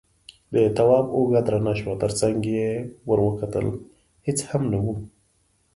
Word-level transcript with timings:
د 0.53 0.55
تواب 0.77 1.05
اوږه 1.15 1.41
درنه 1.47 1.73
شوه، 1.79 1.93
تر 2.03 2.11
څنګ 2.19 2.37
يې 2.55 2.69
ور 3.07 3.19
وکتل، 3.27 3.67
هېڅ 4.25 4.37
هم 4.49 4.63
نه 4.71 4.79
و. 4.83 4.85